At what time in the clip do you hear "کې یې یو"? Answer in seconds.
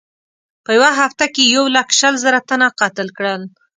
1.33-1.65